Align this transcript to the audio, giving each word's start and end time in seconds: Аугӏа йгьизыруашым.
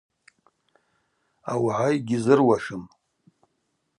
Аугӏа 1.51 1.87
йгьизыруашым. 1.95 2.83